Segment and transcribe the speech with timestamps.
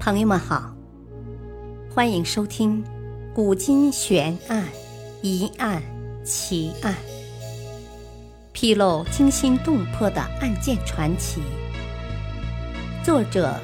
[0.00, 0.72] 朋友们好，
[1.92, 2.82] 欢迎收听
[3.34, 4.64] 《古今悬案、
[5.22, 5.82] 疑案、
[6.24, 6.94] 奇案》，
[8.52, 11.42] 披露惊心动魄的案件传奇。
[13.04, 13.60] 作者：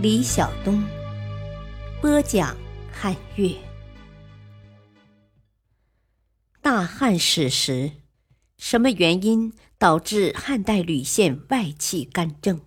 [0.00, 0.82] 李晓东，
[2.00, 2.56] 播讲：
[2.90, 3.54] 汉月。
[6.62, 7.92] 大汉史实：
[8.56, 12.58] 什么原因导致汉代吕县外戚干政？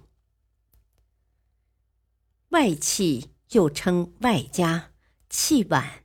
[2.58, 4.90] 外戚又称外家、
[5.30, 6.02] 戚晚，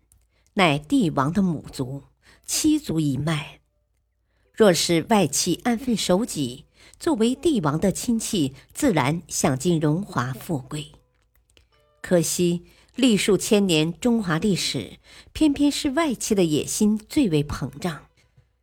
[0.52, 2.02] 乃帝王的母族、
[2.44, 3.60] 妻族一脉。
[4.52, 6.66] 若是外戚安分守己，
[7.00, 10.92] 作为帝王的亲戚，自然享尽荣华富贵。
[12.02, 12.66] 可惜
[12.96, 14.98] 历数千年中华历史，
[15.32, 18.08] 偏偏是外戚的野心最为膨胀，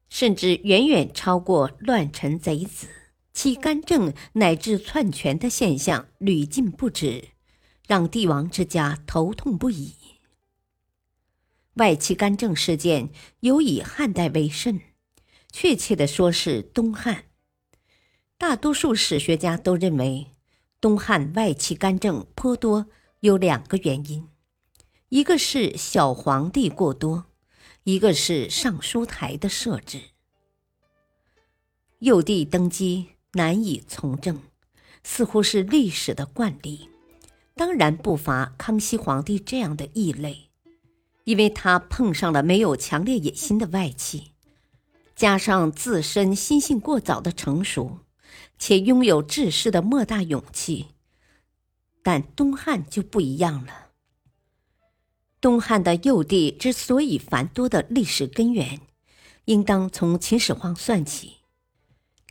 [0.09, 2.85] 甚至远远超过乱臣贼子，
[3.33, 7.29] 其干政乃至篡权的现象屡禁不止。
[7.89, 9.95] 让帝王之家头痛不已。
[11.73, 13.09] 外戚干政事件
[13.39, 14.79] 有以汉代为甚，
[15.51, 17.23] 确切的说是东汉。
[18.37, 20.27] 大多数史学家都认为，
[20.79, 22.85] 东汉外戚干政颇多，
[23.21, 24.27] 有两个原因：
[25.07, 27.25] 一个是小皇帝过多，
[27.85, 29.99] 一个是尚书台的设置。
[31.97, 34.39] 幼帝登基难以从政，
[35.03, 36.87] 似乎是历史的惯例。
[37.59, 40.49] 当然不乏康熙皇帝这样的异类，
[41.25, 44.31] 因为他碰上了没有强烈野心的外戚，
[45.13, 47.99] 加上自身心性过早的成熟，
[48.57, 50.87] 且拥有治世的莫大勇气。
[52.01, 53.89] 但东汉就不一样了。
[55.41, 58.79] 东汉的幼帝之所以繁多的历史根源，
[59.43, 61.39] 应当从秦始皇算起。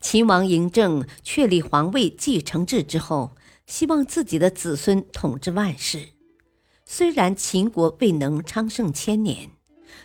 [0.00, 3.32] 秦王嬴政确立皇位继承制之后。
[3.68, 6.08] 希望自己的子孙统治万世。
[6.86, 9.50] 虽然秦国未能昌盛千年，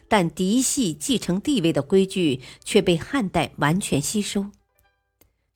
[0.10, 4.48] 但嫡系继承帝位的规矩却被汉代完全吸收。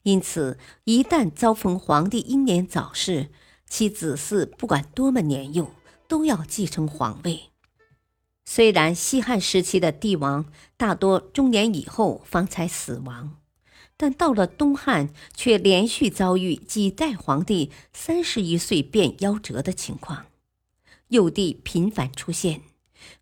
[0.03, 3.29] 因此，一旦遭逢皇帝英年早逝，
[3.69, 5.69] 其子嗣不管多么年幼，
[6.07, 7.49] 都要继承皇位。
[8.45, 10.45] 虽然西汉时期的帝王
[10.77, 13.41] 大多中年以后方才死亡。
[13.99, 20.27] 但到了东汉，却连续遭遇几代皇帝三十一岁便夭折的情况，
[21.07, 22.61] 幼帝频繁出现，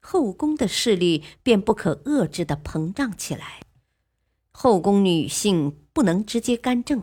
[0.02, 3.62] 后宫的势力便不可遏制的膨胀起来。
[4.52, 7.02] 后宫女性不能直接干政，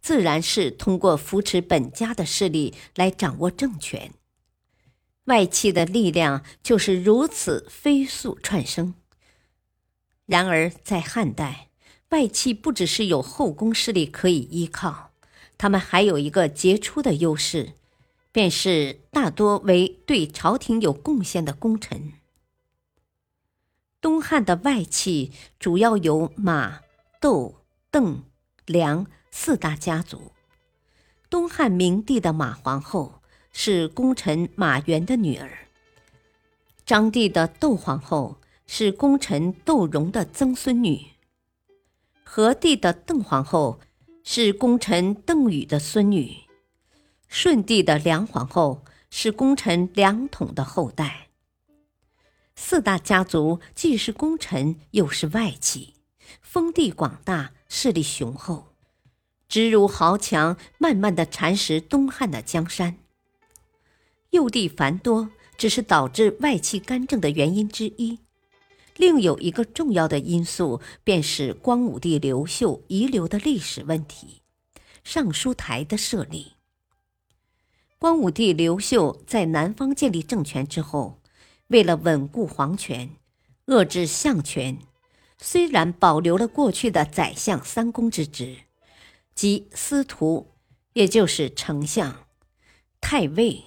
[0.00, 4.14] 自然是通过扶持本家的势力来掌握政权。
[5.24, 8.94] 外戚的力量就是如此飞速窜升。
[10.24, 11.71] 然而在汉代。
[12.12, 15.12] 外戚不只是有后宫势力可以依靠，
[15.56, 17.72] 他们还有一个杰出的优势，
[18.30, 22.12] 便是大多为对朝廷有贡献的功臣。
[23.98, 26.80] 东汉的外戚主要有马、
[27.18, 28.22] 窦、邓、
[28.66, 30.32] 梁四大家族。
[31.30, 33.22] 东汉明帝的马皇后
[33.54, 35.66] 是功臣马援的女儿，
[36.84, 41.06] 章帝的窦皇后是功臣窦融的曾孙女。
[42.34, 43.78] 和帝的邓皇后
[44.24, 46.34] 是功臣邓禹的孙女，
[47.28, 51.28] 顺帝的梁皇后是功臣梁统的后代。
[52.56, 55.92] 四大家族既是功臣，又是外戚，
[56.40, 58.72] 封地广大，势力雄厚，
[59.46, 62.96] 直如豪强，慢慢的蚕食东汉的江山。
[64.30, 65.28] 幼帝繁多，
[65.58, 68.20] 只是导致外戚干政的原因之一。
[68.96, 74.42] 另有一个重要的因素，便是光武帝刘秀遗留的历史问题——
[75.02, 76.52] 尚书台的设立。
[77.98, 81.20] 光武帝刘秀在南方建立政权之后，
[81.68, 83.16] 为了稳固皇权、
[83.66, 84.78] 遏制相权，
[85.38, 88.58] 虽然保留了过去的宰相三公之职，
[89.34, 90.52] 即司徒，
[90.92, 92.26] 也就是丞相；
[93.00, 93.64] 太尉、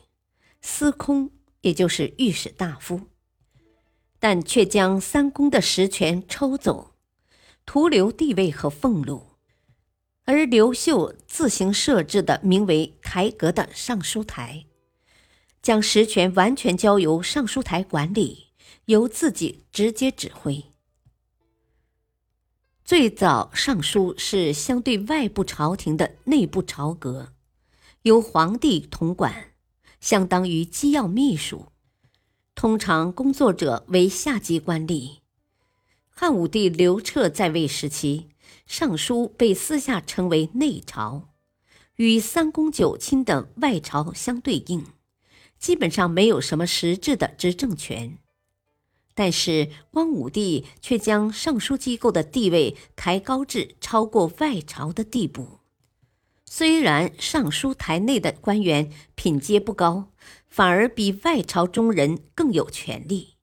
[0.61, 1.31] 司空，
[1.61, 3.01] 也就是御史大夫。
[4.27, 6.95] 但却将三公的实权抽走，
[7.63, 9.27] 徒留地位和俸禄，
[10.23, 14.65] 而刘秀自行设置的名为台阁的尚书台，
[15.61, 18.47] 将实权完全交由尚书台管理，
[18.85, 20.65] 由自己直接指挥。
[22.83, 27.33] 最早尚书是相对外部朝廷的内部朝阁，
[28.01, 29.51] 由皇帝统管，
[29.99, 31.67] 相当于机要秘书。
[32.55, 35.17] 通常工作者为下级官吏。
[36.09, 38.29] 汉武帝刘彻在位时期，
[38.65, 41.27] 尚书被私下称为内朝，
[41.97, 44.85] 与三公九卿的外朝相对应，
[45.59, 48.17] 基本上没有什么实质的执政权。
[49.13, 55.59] 但是光武帝却将尚书机构的地位抬高至超过外朝的地步。
[56.57, 60.13] 虽然尚书台内的官员品阶不高，
[60.47, 63.35] 反而比外朝中人更有权力，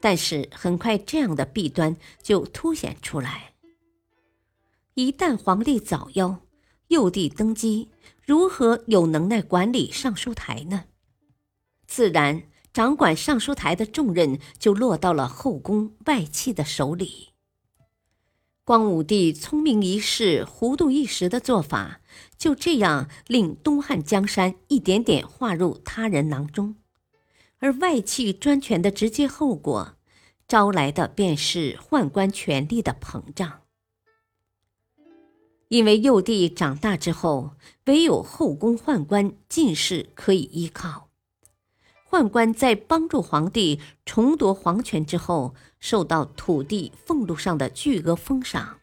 [0.00, 3.52] 但是很快这样的弊端就凸显出来。
[4.94, 6.38] 一旦皇帝早夭，
[6.88, 7.90] 幼帝登基，
[8.26, 10.86] 如何有能耐管理尚书台呢？
[11.86, 12.42] 自然。
[12.72, 17.31] 掌管尚书台的重任就落到了后宫外戚的手里。
[18.72, 22.00] 光武帝聪明一世、糊涂一时的做法，
[22.38, 26.76] 就这样令东汉江山一点点划入他人囊中，
[27.58, 29.96] 而外戚专权的直接后果，
[30.48, 33.60] 招来的便是宦官权力的膨胀。
[35.68, 37.50] 因为幼帝长大之后，
[37.84, 41.10] 唯有后宫宦官进士可以依靠。
[42.12, 48.80] 宦官在帮助皇帝重夺皇权之后，受到土地俸禄上的巨额封赏，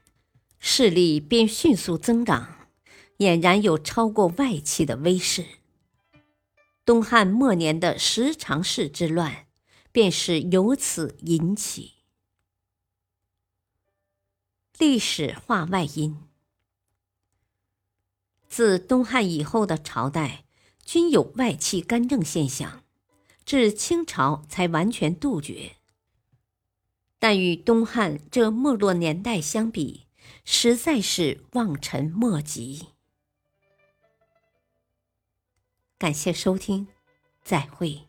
[0.57, 2.67] 势力便迅速增长，
[3.19, 5.45] 俨然有超过外戚的威势。
[6.83, 9.45] 东汉末年的十常侍之乱，
[9.91, 11.97] 便是由此引起。
[14.79, 16.17] 历史化外因，
[18.47, 20.45] 自东汉以后的朝代，
[20.83, 22.83] 均有外戚干政现象。
[23.49, 25.77] 至清朝才完全杜绝，
[27.17, 30.05] 但与东汉这没落年代相比，
[30.45, 32.89] 实在是望尘莫及。
[35.97, 36.89] 感谢收听，
[37.43, 38.08] 再会。